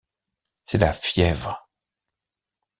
[0.63, 1.69] C’est la fièvre.